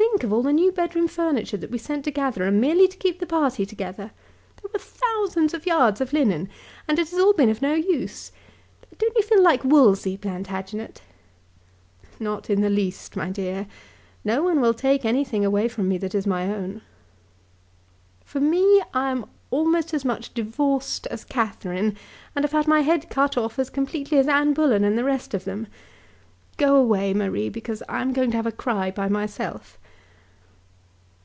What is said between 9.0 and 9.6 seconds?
you feel